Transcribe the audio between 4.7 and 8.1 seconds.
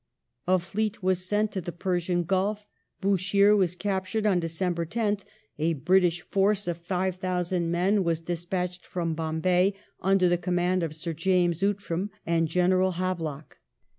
10th; a British force of 5,000 men